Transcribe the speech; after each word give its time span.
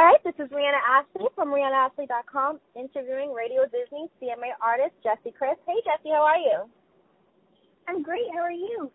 All 0.00 0.06
right, 0.06 0.24
this 0.24 0.32
is 0.40 0.48
Rihanna 0.48 0.80
Ashley 0.80 1.28
from 1.36 1.52
RihannaAshley.com 1.52 2.56
interviewing 2.72 3.36
Radio 3.36 3.68
Disney 3.68 4.08
CMA 4.16 4.56
artist 4.56 4.96
Jessie 5.04 5.28
Chris. 5.36 5.60
Hey 5.68 5.76
Jessie, 5.84 6.08
how 6.08 6.24
are 6.24 6.40
you? 6.40 6.64
I'm 7.86 8.00
great. 8.02 8.24
How 8.32 8.40
are 8.40 8.50
you? 8.50 8.90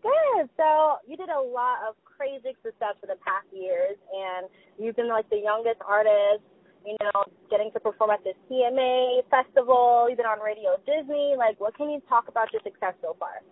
Good. 0.00 0.48
So 0.56 1.04
you 1.04 1.18
did 1.20 1.28
a 1.28 1.38
lot 1.38 1.84
of 1.84 2.00
crazy 2.00 2.56
success 2.64 2.96
for 2.96 3.12
the 3.12 3.20
past 3.20 3.44
years, 3.52 4.00
and 4.08 4.48
you've 4.80 4.96
been 4.96 5.12
like 5.12 5.28
the 5.28 5.36
youngest 5.36 5.84
artist. 5.84 6.40
You 6.80 6.96
know, 6.96 7.28
getting 7.50 7.68
to 7.76 7.80
perform 7.80 8.16
at 8.16 8.24
the 8.24 8.32
CMA 8.48 9.28
festival. 9.28 10.08
You've 10.08 10.16
been 10.16 10.24
on 10.24 10.40
Radio 10.40 10.80
Disney. 10.88 11.36
Like, 11.36 11.60
what 11.60 11.76
can 11.76 11.90
you 11.90 12.00
talk 12.08 12.28
about 12.28 12.48
your 12.56 12.62
success 12.64 12.96
so 13.04 13.20
far? 13.20 13.44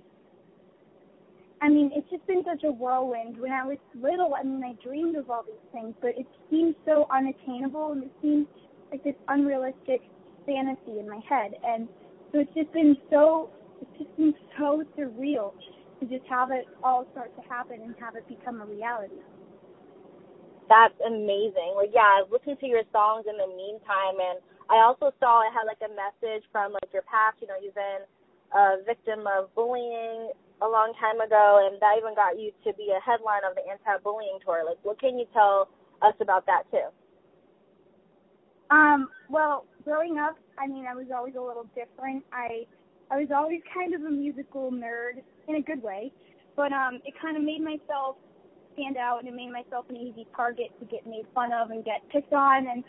I 1.62 1.68
mean, 1.68 1.90
it's 1.94 2.08
just 2.10 2.26
been 2.26 2.42
such 2.44 2.64
a 2.64 2.72
whirlwind. 2.72 3.38
When 3.38 3.52
I 3.52 3.64
was 3.64 3.78
little, 3.94 4.34
I 4.34 4.42
mean, 4.42 4.62
I 4.62 4.74
dreamed 4.82 5.16
of 5.16 5.30
all 5.30 5.42
these 5.42 5.72
things, 5.72 5.94
but 6.00 6.10
it 6.10 6.26
seemed 6.50 6.74
so 6.84 7.06
unattainable 7.10 7.92
and 7.92 8.04
it 8.04 8.12
seemed 8.20 8.46
like 8.90 9.02
this 9.04 9.14
unrealistic 9.28 10.02
fantasy 10.44 11.00
in 11.00 11.08
my 11.08 11.20
head. 11.28 11.52
And 11.64 11.88
so 12.32 12.40
it's 12.40 12.52
just 12.54 12.72
been 12.72 12.96
so, 13.10 13.50
it's 13.80 13.98
just 13.98 14.16
been 14.16 14.34
so 14.58 14.84
surreal 14.98 15.52
to 16.00 16.06
just 16.06 16.26
have 16.28 16.50
it 16.50 16.66
all 16.84 17.06
start 17.12 17.34
to 17.36 17.42
happen 17.48 17.80
and 17.80 17.94
have 17.98 18.16
it 18.16 18.28
become 18.28 18.60
a 18.60 18.66
reality. 18.66 19.16
That's 20.68 20.94
amazing. 21.06 21.72
Like, 21.76 21.90
yeah, 21.94 22.20
I 22.20 22.22
was 22.26 22.28
listening 22.32 22.58
to 22.60 22.66
your 22.66 22.82
songs 22.92 23.24
in 23.24 23.38
the 23.38 23.48
meantime, 23.56 24.18
and 24.20 24.42
I 24.68 24.82
also 24.84 25.14
saw 25.22 25.46
it 25.46 25.54
had 25.54 25.64
like 25.64 25.80
a 25.80 25.92
message 25.94 26.44
from 26.52 26.72
like 26.74 26.90
your 26.92 27.06
past. 27.06 27.38
You 27.40 27.46
know, 27.46 27.56
you've 27.62 27.78
been 27.78 28.04
a 28.52 28.82
victim 28.84 29.24
of 29.30 29.54
bullying 29.54 30.34
a 30.62 30.68
long 30.68 30.92
time 31.00 31.20
ago, 31.20 31.68
and 31.68 31.80
that 31.80 31.98
even 31.98 32.14
got 32.14 32.38
you 32.38 32.50
to 32.64 32.72
be 32.74 32.92
a 32.96 33.00
headline 33.00 33.44
of 33.48 33.54
the 33.54 33.62
anti-bullying 33.70 34.38
tour. 34.44 34.64
Like, 34.64 34.78
what 34.82 34.98
can 34.98 35.18
you 35.18 35.26
tell 35.32 35.68
us 36.02 36.14
about 36.20 36.46
that 36.46 36.62
too? 36.70 36.88
Um, 38.70 39.08
well, 39.28 39.66
growing 39.84 40.18
up, 40.18 40.36
I 40.58 40.66
mean, 40.66 40.86
I 40.86 40.94
was 40.94 41.06
always 41.14 41.34
a 41.36 41.40
little 41.40 41.66
different. 41.74 42.24
I 42.32 42.66
I 43.10 43.18
was 43.18 43.28
always 43.30 43.60
kind 43.72 43.94
of 43.94 44.02
a 44.02 44.10
musical 44.10 44.72
nerd 44.72 45.22
in 45.46 45.56
a 45.56 45.62
good 45.62 45.82
way, 45.82 46.10
but 46.56 46.72
um, 46.72 47.00
it 47.04 47.14
kind 47.20 47.36
of 47.36 47.44
made 47.44 47.60
myself 47.60 48.16
stand 48.72 48.96
out, 48.96 49.20
and 49.20 49.28
it 49.28 49.34
made 49.34 49.52
myself 49.52 49.84
an 49.88 49.96
easy 49.96 50.26
target 50.34 50.72
to 50.80 50.86
get 50.86 51.06
made 51.06 51.24
fun 51.34 51.52
of 51.52 51.70
and 51.70 51.84
get 51.84 52.00
picked 52.10 52.32
on. 52.32 52.66
And 52.66 52.82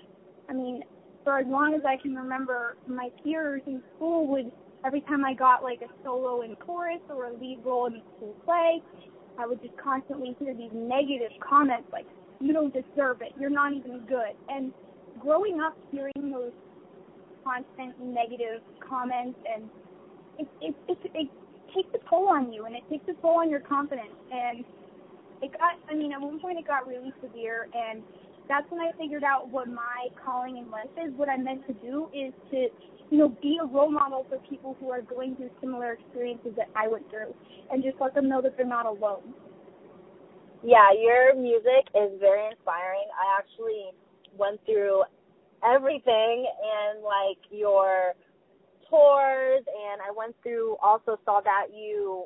I 0.50 0.54
mean, 0.54 0.84
for 1.24 1.38
as 1.38 1.46
long 1.48 1.76
as 1.76 1.82
I 1.86 2.02
can 2.02 2.16
remember, 2.16 2.78
my 2.88 3.10
peers 3.24 3.62
in 3.68 3.84
school 3.96 4.26
would 4.28 4.52
every 4.86 5.02
time 5.02 5.26
I 5.26 5.34
got 5.34 5.64
like 5.64 5.82
a 5.82 5.90
solo 6.04 6.42
in 6.42 6.56
chorus 6.56 7.02
or 7.10 7.26
a 7.26 7.34
lead 7.34 7.60
role 7.64 7.88
in 7.88 7.96
a 7.96 8.02
school 8.16 8.36
play, 8.46 8.82
I 9.40 9.46
would 9.46 9.62
just 9.62 9.78
constantly 9.78 10.36
hear 10.40 10.54
these 10.54 10.72
negative 10.74 11.32
comments 11.40 11.88
like, 11.92 12.06
you 12.40 12.54
don't 12.54 12.74
deserve 12.74 13.22
it, 13.22 13.34
you're 13.40 13.50
not 13.50 13.74
even 13.74 14.02
good. 14.08 14.34
And 14.50 14.72
growing 15.20 15.60
up 15.60 15.76
hearing 15.92 16.32
those 16.32 16.52
constant 17.44 18.00
negative 18.00 18.62
comments 18.80 19.40
and 19.52 19.70
it, 20.38 20.48
it, 20.62 20.76
it, 20.88 20.98
it 21.14 21.30
takes 21.74 21.90
a 21.96 22.10
toll 22.10 22.28
on 22.30 22.54
you 22.54 22.66
and 22.66 22.76
it 22.76 22.84
takes 22.90 23.08
a 23.10 23.14
toll 23.22 23.40
on 23.40 23.50
your 23.50 23.62
confidence. 23.62 24.14
And 24.32 24.64
it 25.42 25.52
got, 25.54 25.80
I 25.90 25.96
mean, 25.96 26.14
at 26.14 26.22
one 26.22 26.40
point 26.40 26.60
it 26.60 26.68
got 26.68 26.88
really 26.88 27.14
severe 27.22 27.68
and 27.74 28.04
that's 28.48 28.70
when 28.72 28.82
I 28.82 28.92
figured 28.98 29.24
out 29.24 29.50
what 29.50 29.68
my 29.68 30.08
calling 30.24 30.58
in 30.58 30.70
life 30.72 30.90
is. 31.04 31.12
What 31.16 31.30
I'm 31.30 31.44
meant 31.44 31.68
to 31.68 31.74
do 31.74 32.10
is 32.14 32.34
to 32.52 32.68
you 33.10 33.18
know, 33.18 33.30
be 33.42 33.58
a 33.62 33.66
role 33.66 33.92
model 33.92 34.26
for 34.28 34.38
people 34.50 34.76
who 34.80 34.92
are 34.92 35.02
going 35.02 35.36
through 35.36 35.50
similar 35.62 35.94
experiences 35.94 36.52
that 36.58 36.70
I 36.76 36.88
went 36.88 37.10
through 37.10 37.34
and 37.72 37.84
just 37.84 37.96
let 38.02 38.14
them 38.14 38.28
know 38.28 38.42
that 38.42 38.58
they're 38.58 38.66
not 38.66 38.86
alone. 38.86 39.34
Yeah, 40.64 40.92
your 40.92 41.36
music 41.36 41.88
is 41.96 42.20
very 42.20 42.50
inspiring. 42.52 43.08
I 43.16 43.40
actually 43.40 43.92
went 44.38 44.60
through 44.66 45.04
everything 45.64 46.46
and 46.62 47.04
like 47.04 47.40
your 47.50 48.14
tours 48.90 49.64
and 49.66 50.02
I 50.02 50.12
went 50.16 50.36
through 50.44 50.78
also 50.84 51.20
saw 51.26 51.42
that 51.42 51.68
you 51.74 52.26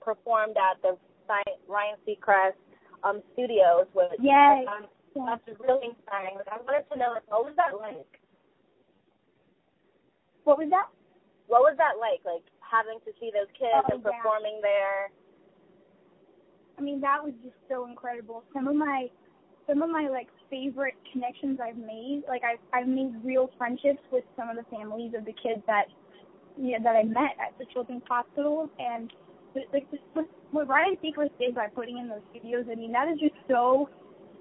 performed 0.00 0.56
at 0.56 0.80
the 0.82 0.96
Ryan 1.66 1.96
Seacrest 2.06 2.52
um 3.04 3.22
studios 3.32 3.86
with 3.94 4.12
Yay. 4.20 4.66
That's 5.14 5.44
really 5.60 5.92
inspiring. 5.92 6.36
Like 6.36 6.48
I 6.48 6.56
wanted 6.64 6.88
to 6.88 6.98
know 6.98 7.12
like 7.14 7.28
what 7.28 7.44
was 7.44 7.54
that 7.56 7.76
like? 7.76 8.20
What 10.44 10.58
was 10.58 10.68
that? 10.70 10.88
What 11.46 11.62
was 11.62 11.76
that 11.76 12.00
like? 12.00 12.24
Like 12.24 12.44
having 12.60 12.98
to 13.04 13.12
see 13.20 13.30
those 13.32 13.50
kids 13.52 13.84
oh, 13.84 13.92
and 13.92 14.02
performing 14.02 14.60
yeah. 14.60 14.68
there. 14.68 15.00
I 16.78 16.80
mean, 16.80 17.00
that 17.00 17.22
was 17.22 17.34
just 17.44 17.56
so 17.68 17.86
incredible. 17.86 18.42
Some 18.54 18.66
of 18.68 18.76
my 18.76 19.08
some 19.68 19.82
of 19.82 19.90
my 19.90 20.08
like 20.08 20.28
favorite 20.50 20.96
connections 21.12 21.60
I've 21.62 21.76
made, 21.76 22.24
like 22.28 22.42
I've 22.42 22.62
I've 22.72 22.88
made 22.88 23.12
real 23.22 23.50
friendships 23.58 24.00
with 24.10 24.24
some 24.36 24.48
of 24.48 24.56
the 24.56 24.64
families 24.70 25.12
of 25.16 25.24
the 25.24 25.36
kids 25.36 25.62
that 25.66 25.86
you 26.56 26.72
know, 26.72 26.84
that 26.84 26.96
I 26.96 27.04
met 27.04 27.36
at 27.40 27.56
the 27.58 27.66
children's 27.72 28.02
hospital 28.08 28.68
and 28.78 29.12
like 29.72 29.86
what, 30.14 30.26
what 30.50 30.68
Ryan 30.68 30.96
Seacrest 31.04 31.30
did 31.38 31.54
by 31.54 31.68
putting 31.68 31.98
in 31.98 32.08
those 32.08 32.24
videos, 32.34 32.70
I 32.70 32.74
mean 32.74 32.92
that 32.92 33.08
is 33.08 33.20
just 33.20 33.34
so 33.48 33.88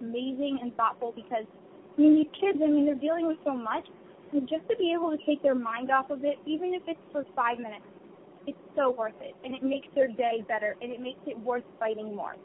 amazing 0.02 0.60
and 0.62 0.76
thoughtful 0.76 1.14
because 1.16 1.46
I 1.46 2.02
mean 2.02 2.16
these 2.16 2.34
kids, 2.40 2.60
I 2.64 2.68
mean 2.68 2.86
they're 2.86 2.96
dealing 2.96 3.28
with 3.28 3.38
so 3.46 3.56
much 3.56 3.86
and 4.34 4.48
just 4.48 4.68
to 4.70 4.76
be 4.78 4.94
able 4.96 5.12
to 5.12 5.20
take 5.26 5.44
their 5.44 5.56
mind 5.56 5.92
off 5.92 6.10
of 6.10 6.24
it, 6.24 6.40
even 6.46 6.74
if 6.74 6.84
it's 6.88 7.00
for 7.12 7.26
five 7.36 7.58
minutes, 7.58 7.86
it's 8.48 8.58
so 8.76 8.92
worth 8.92 9.18
it. 9.22 9.36
And 9.44 9.54
it 9.54 9.64
makes 9.64 9.88
their 9.94 10.08
day 10.08 10.44
better 10.48 10.76
and 10.82 10.92
it 10.92 11.02
makes 11.02 11.20
it 11.28 11.38
worth 11.40 11.64
fighting 11.80 12.16
more. 12.16 12.36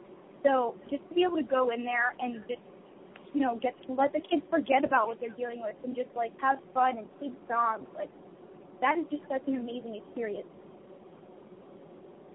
So 0.43 0.75
just 0.89 1.07
to 1.09 1.15
be 1.15 1.23
able 1.23 1.37
to 1.37 1.47
go 1.47 1.71
in 1.71 1.83
there 1.83 2.13
and 2.19 2.43
just, 2.47 2.61
you 3.33 3.41
know, 3.41 3.59
get 3.61 3.73
let 3.87 4.13
the 4.13 4.19
kids 4.19 4.43
forget 4.49 4.83
about 4.83 5.07
what 5.07 5.19
they're 5.19 5.35
dealing 5.37 5.61
with 5.61 5.75
and 5.83 5.95
just 5.95 6.09
like 6.15 6.31
have 6.41 6.57
fun 6.73 6.97
and 6.97 7.07
sing 7.19 7.35
songs, 7.47 7.87
like 7.95 8.09
that 8.81 8.97
is 8.97 9.05
just 9.09 9.23
such 9.29 9.41
an 9.47 9.55
amazing 9.57 9.95
experience. 9.95 10.47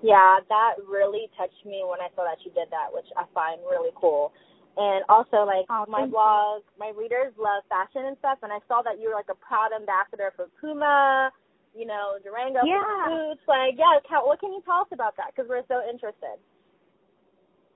Yeah, 0.03 0.41
that 0.49 0.82
really 0.91 1.31
touched 1.38 1.65
me 1.65 1.84
when 1.87 2.00
I 2.00 2.11
saw 2.16 2.25
that 2.27 2.43
you 2.44 2.50
did 2.50 2.66
that, 2.75 2.91
which 2.91 3.06
I 3.16 3.25
find 3.32 3.61
really 3.71 3.94
cool. 3.94 4.32
And 4.77 5.05
also, 5.09 5.44
like 5.44 5.69
oh, 5.69 5.84
my 5.88 6.06
blog, 6.06 6.62
my 6.81 6.93
readers 6.97 7.37
love 7.37 7.60
fashion 7.69 8.09
and 8.09 8.16
stuff, 8.19 8.38
and 8.43 8.50
I 8.50 8.59
saw 8.69 8.81
that 8.83 8.97
you 8.97 9.12
were 9.12 9.15
like 9.15 9.28
a 9.28 9.37
proud 9.37 9.69
ambassador 9.77 10.33
for 10.34 10.49
Puma, 10.60 11.31
you 11.77 11.84
know, 11.84 12.16
Durango 12.25 12.60
yeah. 12.65 13.05
boots. 13.05 13.44
Like, 13.44 13.77
yeah, 13.77 14.00
what 14.25 14.41
can 14.41 14.53
you 14.53 14.62
tell 14.65 14.88
us 14.88 14.93
about 14.93 15.16
that? 15.21 15.37
Because 15.37 15.49
we're 15.49 15.69
so 15.69 15.84
interested. 15.84 16.41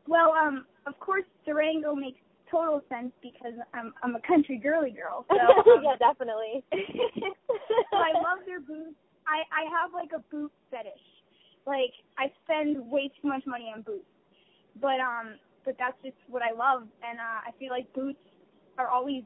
Well, 0.09 0.33
um, 0.33 0.65
of 0.87 0.99
course, 1.01 1.29
Durango 1.45 1.95
makes 1.95 2.21
total 2.51 2.81
sense 2.89 3.13
because 3.23 3.55
I'm 3.75 3.93
I'm 4.03 4.15
a 4.15 4.23
country 4.27 4.57
girly 4.57 4.91
girl. 4.91 5.27
So 5.29 5.37
um, 5.73 5.83
yeah, 5.83 5.97
definitely. 5.99 6.65
so 6.73 7.97
I 7.97 8.15
love 8.15 8.47
their 8.47 8.61
boots. 8.61 8.97
I 9.27 9.43
I 9.51 9.69
have 9.69 9.93
like 9.93 10.11
a 10.15 10.23
boot 10.31 10.53
fetish. 10.71 11.07
Like 11.67 11.93
I 12.19 12.31
spend 12.45 12.79
way 12.91 13.11
too 13.21 13.29
much 13.29 13.43
money 13.47 13.73
on 13.75 13.83
boots. 13.83 14.07
But 14.81 15.01
um 15.01 15.37
but 15.67 15.77
that's 15.79 15.99
just 16.03 16.17
what 16.29 16.41
I 16.41 16.53
love. 16.53 16.89
And 17.03 17.19
uh, 17.19 17.43
I 17.45 17.51
feel 17.59 17.71
like 17.71 17.93
boots 17.93 18.23
are 18.79 18.89
always 18.89 19.25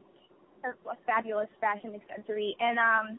a 0.65 0.97
fabulous 1.07 1.49
fashion 1.61 1.95
accessory. 1.95 2.57
And 2.59 2.79
um, 2.79 3.19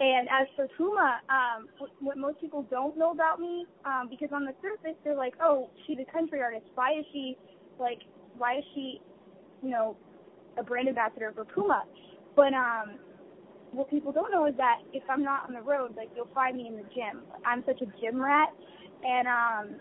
and 0.00 0.28
as 0.28 0.46
for 0.54 0.68
Puma, 0.76 1.20
um, 1.28 1.68
what, 1.98 2.16
most 2.16 2.40
people 2.40 2.64
don't 2.70 2.96
know 2.96 3.10
about 3.10 3.40
me, 3.40 3.66
um, 3.84 4.06
because 4.08 4.28
on 4.32 4.44
the 4.44 4.54
surface 4.62 4.96
they're 5.02 5.16
like, 5.16 5.34
oh, 5.42 5.70
she's 5.86 5.98
a 5.98 6.12
country 6.12 6.40
artist. 6.40 6.66
Why 6.76 6.92
is 6.92 7.04
she 7.12 7.36
like? 7.80 7.98
Why 8.36 8.58
is 8.58 8.64
she, 8.74 9.00
you 9.62 9.70
know, 9.70 9.96
a 10.56 10.62
brand 10.62 10.88
ambassador 10.88 11.32
for 11.34 11.44
Puma? 11.44 11.82
But 12.36 12.54
um, 12.54 12.98
what 13.72 13.90
people 13.90 14.12
don't 14.12 14.30
know 14.30 14.46
is 14.46 14.54
that 14.56 14.78
if 14.92 15.02
I'm 15.10 15.24
not 15.24 15.48
on 15.48 15.54
the 15.54 15.62
road, 15.62 15.96
like 15.96 16.10
you'll 16.14 16.28
find 16.34 16.56
me 16.56 16.68
in 16.68 16.76
the 16.76 16.84
gym. 16.94 17.22
I'm 17.44 17.64
such 17.66 17.80
a 17.80 17.86
gym 18.00 18.22
rat, 18.22 18.50
and 19.02 19.26
um, 19.26 19.80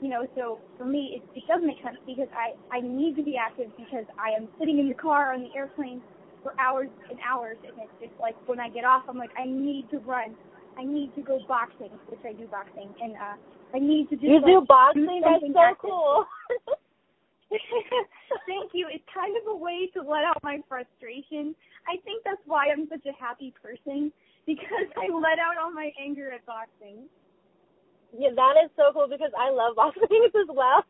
you 0.00 0.08
know, 0.08 0.26
so 0.34 0.58
for 0.76 0.84
me, 0.84 1.20
it, 1.20 1.38
it 1.38 1.44
does 1.48 1.60
make 1.64 1.80
sense 1.82 1.96
because 2.06 2.28
I, 2.36 2.52
I 2.74 2.80
need 2.80 3.16
to 3.16 3.22
be 3.22 3.36
active 3.36 3.70
because 3.76 4.04
I 4.18 4.36
am 4.36 4.48
sitting 4.58 4.78
in 4.78 4.88
the 4.88 4.94
car 4.94 5.32
on 5.32 5.42
the 5.42 5.50
airplane 5.56 6.02
for 6.42 6.54
hours 6.60 6.88
and 7.10 7.18
hours, 7.26 7.56
and 7.66 7.72
it's 7.78 7.92
just 8.00 8.20
like 8.20 8.36
when 8.46 8.60
I 8.60 8.68
get 8.68 8.84
off, 8.84 9.04
I'm 9.08 9.16
like, 9.16 9.32
I 9.38 9.46
need 9.46 9.88
to 9.90 9.98
run. 9.98 10.36
I 10.78 10.84
need 10.84 11.14
to 11.16 11.22
go 11.22 11.40
boxing, 11.48 11.90
which 12.08 12.20
I 12.28 12.32
do 12.34 12.46
boxing, 12.46 12.92
and 13.02 13.14
uh, 13.16 13.36
I 13.74 13.78
need 13.78 14.10
to 14.10 14.16
do. 14.16 14.26
You 14.26 14.36
like, 14.36 14.44
do 14.44 14.64
boxing? 14.68 15.04
Do 15.04 15.20
That's 15.24 15.52
so 15.52 15.60
active. 15.60 15.90
cool. 15.90 16.24
Thank 18.46 18.72
you. 18.74 18.88
It's 18.92 19.04
kind 19.12 19.34
of 19.36 19.48
a 19.48 19.56
way 19.56 19.90
to 19.94 20.02
let 20.02 20.24
out 20.24 20.38
my 20.42 20.58
frustration. 20.68 21.54
I 21.88 21.96
think 22.04 22.22
that's 22.24 22.42
why 22.44 22.68
I'm 22.68 22.86
such 22.88 23.06
a 23.06 23.14
happy 23.18 23.54
person 23.62 24.12
because 24.46 24.86
I 24.96 25.08
let 25.14 25.38
out 25.38 25.56
all 25.62 25.72
my 25.72 25.90
anger 26.00 26.32
at 26.32 26.44
boxing. 26.46 27.08
Yeah, 28.14 28.30
that 28.36 28.54
is 28.64 28.70
so 28.76 28.94
cool 28.94 29.08
because 29.10 29.32
I 29.34 29.50
love 29.50 29.76
boxing 29.80 30.22
as 30.30 30.48
well. 30.50 30.84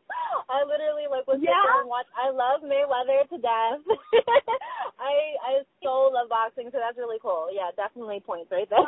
I 0.49 0.63
literally 0.63 1.09
like 1.09 1.25
was 1.27 1.41
yeah. 1.41 1.55
and 1.81 1.89
watch. 1.89 2.07
I 2.13 2.29
love 2.29 2.61
Mayweather 2.61 3.25
to 3.29 3.37
death. 3.41 3.81
I 4.99 5.13
I 5.41 5.53
so 5.83 6.13
love 6.13 6.29
boxing, 6.29 6.69
so 6.71 6.77
that's 6.77 6.97
really 6.97 7.19
cool. 7.21 7.49
Yeah, 7.51 7.73
definitely 7.75 8.21
points 8.21 8.51
right 8.51 8.69
there. 8.69 8.87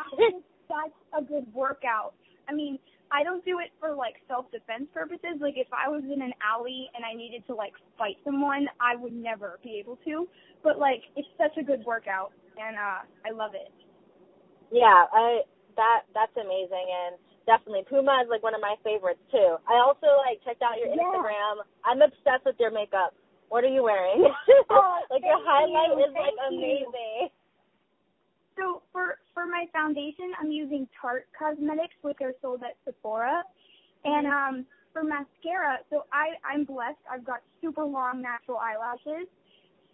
Such 0.69 0.93
a 1.17 1.21
good 1.23 1.49
workout. 1.53 2.13
I 2.47 2.53
mean, 2.53 2.77
I 3.11 3.23
don't 3.23 3.43
do 3.43 3.59
it 3.59 3.73
for 3.79 3.93
like 3.95 4.21
self 4.27 4.51
defense 4.51 4.85
purposes. 4.93 5.41
Like 5.41 5.55
if 5.57 5.67
I 5.73 5.89
was 5.89 6.03
in 6.05 6.21
an 6.21 6.33
alley 6.45 6.89
and 6.95 7.03
I 7.03 7.17
needed 7.17 7.45
to 7.47 7.55
like 7.55 7.73
fight 7.97 8.17
someone, 8.23 8.67
I 8.79 8.95
would 8.95 9.13
never 9.13 9.59
be 9.63 9.79
able 9.81 9.97
to. 10.05 10.27
But 10.63 10.77
like 10.77 11.01
it's 11.15 11.27
such 11.37 11.57
a 11.57 11.63
good 11.63 11.83
workout 11.85 12.31
and 12.57 12.77
uh 12.77 13.01
I 13.25 13.31
love 13.33 13.51
it. 13.55 13.73
Yeah, 14.71 15.05
I 15.11 15.41
that 15.75 16.05
that's 16.13 16.35
amazing 16.37 16.87
and 16.87 17.17
definitely 17.49 17.81
Puma 17.89 18.21
is 18.21 18.29
like 18.29 18.45
one 18.45 18.53
of 18.53 18.61
my 18.61 18.75
favorites 18.85 19.19
too. 19.33 19.57
I 19.65 19.81
also 19.81 20.05
like 20.21 20.37
checked 20.45 20.61
out 20.61 20.77
your 20.77 20.93
Yeah. 20.93 21.01
Instagram. 21.01 21.65
I'm 21.83 22.01
obsessed 22.05 22.45
with 22.45 22.55
your 22.61 22.69
makeup. 22.69 23.17
What 23.49 23.63
are 23.65 23.73
you 23.73 23.81
wearing? 23.81 24.29
Oh, 24.69 25.01
like 25.09 25.25
your 25.25 25.41
highlight 25.41 25.97
you, 25.97 26.05
is 26.05 26.13
like 26.13 26.37
thank 26.37 26.53
you. 26.53 26.85
amazing. 26.85 27.33
So 28.57 28.83
for 28.93 29.17
for 29.33 29.47
my 29.47 29.65
foundation, 29.73 30.31
I'm 30.39 30.51
using 30.51 30.87
Tarte 30.93 31.25
Cosmetics, 31.33 31.95
which 32.05 32.17
are 32.21 32.33
sold 32.41 32.61
at 32.61 32.77
Sephora. 32.85 33.41
And 34.05 34.27
um 34.27 34.65
for 34.93 35.01
mascara, 35.03 35.79
so 35.89 36.05
I 36.13 36.37
I'm 36.45 36.65
blessed. 36.65 37.01
I've 37.09 37.25
got 37.25 37.41
super 37.61 37.83
long 37.83 38.21
natural 38.21 38.57
eyelashes. 38.57 39.27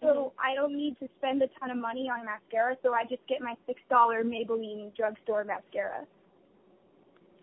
So 0.01 0.33
I 0.37 0.53
don't 0.55 0.75
need 0.75 0.99
to 0.99 1.07
spend 1.17 1.41
a 1.41 1.47
ton 1.57 1.71
of 1.71 1.77
money 1.77 2.09
on 2.11 2.25
mascara, 2.25 2.75
so 2.83 2.93
I 2.93 3.03
just 3.09 3.25
get 3.27 3.39
my 3.41 3.55
six 3.65 3.79
dollar 3.89 4.23
Maybelline 4.23 4.93
drugstore 4.95 5.45
mascara. 5.45 6.05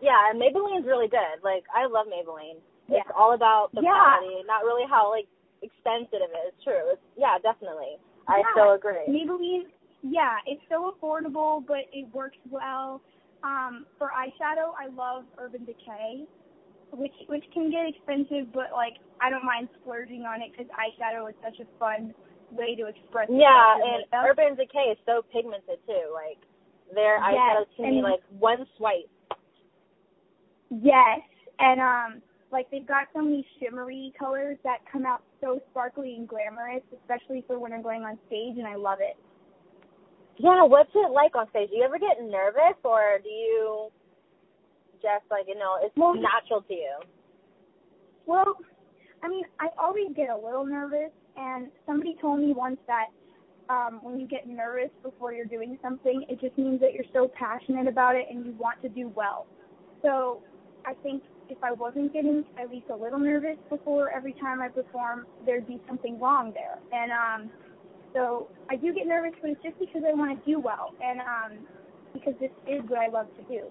Yeah, 0.03 0.19
and 0.29 0.35
Maybelline's 0.35 0.83
really 0.85 1.07
good. 1.07 1.39
Like 1.47 1.63
I 1.71 1.87
love 1.87 2.07
Maybelline. 2.11 2.59
Yeah. 2.91 2.99
It's 2.99 3.15
all 3.15 3.31
about 3.33 3.71
the 3.73 3.79
Yeah. 3.81 3.95
quality, 3.95 4.43
not 4.43 4.67
really 4.67 4.83
how 4.89 5.07
like 5.09 5.27
expensive 5.63 6.19
it 6.19 6.31
is. 6.43 6.51
True. 6.63 6.91
It's, 6.91 7.01
yeah, 7.15 7.39
definitely. 7.39 7.95
I 8.27 8.39
Yeah. 8.39 8.53
so 8.55 8.71
agree. 8.75 9.07
Maybelline, 9.07 9.71
yeah, 10.03 10.37
it's 10.45 10.61
so 10.67 10.91
affordable, 10.91 11.65
but 11.65 11.87
it 11.93 12.11
works 12.13 12.37
well. 12.51 12.99
Um, 13.43 13.85
for 13.97 14.11
eyeshadow, 14.11 14.75
I 14.77 14.87
love 14.87 15.23
Urban 15.37 15.63
Decay, 15.63 16.27
which 16.91 17.15
which 17.27 17.45
can 17.53 17.71
get 17.71 17.87
expensive, 17.87 18.51
but 18.51 18.73
like 18.73 18.99
I 19.21 19.29
don't 19.29 19.45
mind 19.45 19.69
splurging 19.79 20.25
on 20.25 20.41
it 20.41 20.51
because 20.51 20.67
eyeshadow 20.75 21.29
is 21.29 21.35
such 21.41 21.59
a 21.61 21.65
fun 21.79 22.13
way 22.51 22.75
to 22.75 22.87
express. 22.87 23.29
Yeah, 23.31 23.75
and 23.75 24.03
makeup. 24.03 24.25
Urban 24.27 24.55
Decay 24.55 24.91
is 24.91 24.97
so 25.05 25.21
pigmented 25.31 25.79
too. 25.87 26.11
Like 26.11 26.39
their 26.93 27.17
Yes, 27.19 27.39
eyeshadows 27.39 27.75
can 27.77 27.89
be 27.89 28.01
like 28.01 28.19
one 28.37 28.67
swipe. 28.75 29.07
Yes, 30.81 31.19
and 31.59 31.79
um, 31.79 32.21
like 32.51 32.69
they've 32.71 32.87
got 32.87 33.07
so 33.13 33.21
many 33.21 33.45
shimmery 33.59 34.13
colors 34.17 34.57
that 34.63 34.77
come 34.91 35.05
out 35.05 35.21
so 35.41 35.59
sparkly 35.69 36.15
and 36.15 36.27
glamorous, 36.27 36.83
especially 37.01 37.43
for 37.45 37.59
when 37.59 37.73
I'm 37.73 37.83
going 37.83 38.03
on 38.03 38.17
stage, 38.27 38.57
and 38.57 38.67
I 38.67 38.75
love 38.75 38.99
it. 39.01 39.17
Yeah, 40.37 40.63
what's 40.63 40.89
it 40.95 41.11
like 41.11 41.35
on 41.35 41.47
stage? 41.51 41.69
Do 41.69 41.75
you 41.77 41.83
ever 41.83 41.99
get 41.99 42.17
nervous 42.21 42.77
or 42.83 43.19
do 43.21 43.29
you 43.29 43.91
just 44.95 45.29
like, 45.29 45.45
you 45.47 45.55
know, 45.55 45.77
it's 45.81 45.95
Well- 45.95 46.15
natural 46.15 46.61
to 46.63 46.73
you? 46.73 46.97
Well, 48.25 48.55
I 49.21 49.27
mean, 49.27 49.43
I 49.59 49.69
always 49.77 50.07
get 50.15 50.29
a 50.29 50.35
little 50.35 50.65
nervous, 50.65 51.11
and 51.35 51.69
somebody 51.85 52.15
told 52.21 52.39
me 52.39 52.53
once 52.53 52.79
that 52.87 53.07
um, 53.69 53.99
when 54.01 54.19
you 54.19 54.27
get 54.27 54.47
nervous 54.47 54.89
before 55.03 55.33
you're 55.33 55.45
doing 55.45 55.77
something, 55.81 56.25
it 56.29 56.39
just 56.39 56.57
means 56.57 56.79
that 56.81 56.93
you're 56.93 57.05
so 57.13 57.27
passionate 57.37 57.87
about 57.87 58.15
it 58.15 58.25
and 58.29 58.45
you 58.45 58.53
want 58.53 58.81
to 58.81 58.89
do 58.89 59.09
well. 59.09 59.45
So 60.01 60.41
I 60.85 60.93
think 61.01 61.23
if 61.49 61.57
I 61.63 61.71
wasn't 61.71 62.13
getting 62.13 62.43
at 62.61 62.69
least 62.69 62.87
a 62.91 62.95
little 62.95 63.19
nervous 63.19 63.57
before 63.69 64.09
every 64.11 64.33
time 64.33 64.61
I 64.61 64.69
perform, 64.69 65.25
there'd 65.45 65.67
be 65.67 65.79
something 65.87 66.19
wrong 66.19 66.53
there. 66.53 66.79
And 66.91 67.11
um, 67.11 67.51
so 68.13 68.47
I 68.69 68.75
do 68.75 68.93
get 68.93 69.07
nervous, 69.07 69.33
but 69.41 69.51
it's 69.51 69.63
just 69.63 69.79
because 69.79 70.03
I 70.07 70.13
want 70.13 70.37
to 70.37 70.51
do 70.51 70.59
well, 70.59 70.93
and 71.03 71.19
um, 71.21 71.65
because 72.13 72.33
this 72.39 72.51
is 72.67 72.81
what 72.87 72.99
I 72.99 73.07
love 73.07 73.27
to 73.37 73.43
do. 73.53 73.63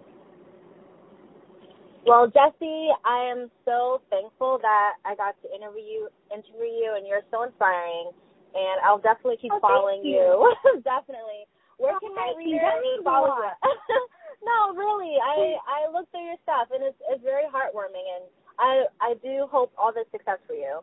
Well, 2.04 2.26
Jessie, 2.26 2.90
I 3.06 3.30
am 3.30 3.48
so 3.64 4.02
thankful 4.10 4.58
that 4.60 4.94
I 5.04 5.14
got 5.14 5.36
to 5.42 5.54
interview 5.54 5.82
you, 5.82 6.08
interview 6.34 6.66
you, 6.66 6.94
and 6.96 7.06
you're 7.06 7.22
so 7.30 7.44
inspiring. 7.44 8.10
And 8.54 8.82
I'll 8.84 8.98
definitely 8.98 9.38
keep 9.40 9.52
Oh, 9.54 9.60
following 9.60 10.04
you. 10.04 10.52
definitely. 10.84 11.46
Where 11.78 11.94
Oh, 11.94 12.00
can 12.00 12.14
my 12.14 12.34
you. 12.36 12.58
Readers 12.58 13.04
follow 13.04 13.36
you? 13.38 14.08
No, 14.42 14.74
really. 14.74 15.16
I 15.22 15.56
I 15.66 15.90
look 15.92 16.10
through 16.10 16.26
your 16.26 16.40
stuff, 16.42 16.68
and 16.72 16.82
it's 16.82 16.98
it's 17.08 17.22
very 17.22 17.44
heartwarming. 17.44 18.06
And 18.16 18.24
I 18.58 18.84
I 19.00 19.14
do 19.22 19.46
hope 19.50 19.72
all 19.78 19.92
the 19.92 20.04
success 20.10 20.38
for 20.46 20.54
you. 20.54 20.80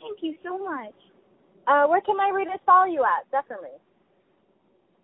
Thank 0.00 0.18
you 0.22 0.34
so 0.42 0.58
much. 0.58 0.96
Uh, 1.66 1.86
where 1.86 2.00
can 2.00 2.16
my 2.16 2.30
readers 2.34 2.58
follow 2.64 2.86
you 2.86 3.04
at? 3.04 3.30
Definitely. 3.30 3.76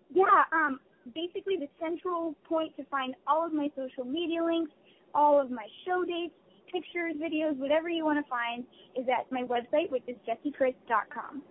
Yeah, 0.09 0.43
um, 0.51 0.79
basically 1.13 1.57
the 1.57 1.69
central 1.79 2.35
point 2.47 2.75
to 2.77 2.83
find 2.85 3.13
all 3.27 3.45
of 3.45 3.53
my 3.53 3.69
social 3.75 4.05
media 4.05 4.43
links, 4.43 4.71
all 5.13 5.39
of 5.39 5.51
my 5.51 5.67
show 5.85 6.03
dates, 6.03 6.33
pictures, 6.71 7.15
videos, 7.21 7.57
whatever 7.57 7.89
you 7.89 8.03
want 8.05 8.23
to 8.23 8.27
find 8.29 8.65
is 8.95 9.05
at 9.07 9.31
my 9.31 9.43
website, 9.43 9.91
which 9.91 10.03
is 10.07 10.15
jessiechris.com. 10.27 11.43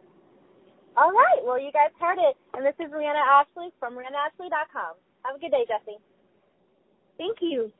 All 0.96 1.12
right. 1.12 1.40
Well, 1.44 1.60
you 1.60 1.70
guys 1.72 1.92
heard 2.00 2.18
it. 2.18 2.36
And 2.54 2.64
this 2.64 2.74
is 2.80 2.90
Rihanna 2.90 3.20
Ashley 3.20 3.68
from 3.78 3.94
RihannaAshley.com. 3.94 4.96
Have 5.26 5.36
a 5.36 5.38
good 5.40 5.50
day, 5.50 5.66
Jessie. 5.66 5.98
Thank 7.18 7.38
you. 7.40 7.72